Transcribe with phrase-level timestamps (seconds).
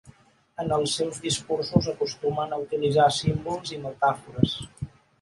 [0.63, 4.61] En els seus discursos acostumen a utilitzar símbols i metàfores.